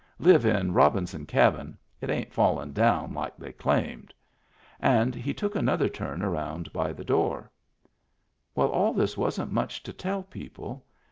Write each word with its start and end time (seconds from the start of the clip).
Live 0.17 0.47
in 0.47 0.73
Robinson 0.73 1.27
Cabin— 1.27 1.77
it 2.01 2.09
ain't 2.09 2.33
fallen 2.33 2.73
down 2.73 3.13
like 3.13 3.37
they 3.37 3.51
claimed." 3.51 4.15
And 4.79 5.13
he 5.13 5.31
took 5.31 5.53
another 5.55 5.87
turn 5.89 6.23
around 6.23 6.73
by 6.73 6.91
the 6.91 7.05
door. 7.05 7.51
Well, 8.55 8.69
all 8.69 8.93
this 8.93 9.15
wasn't 9.15 9.51
much 9.51 9.83
to 9.83 9.93
tell 9.93 10.23
people. 10.23 10.83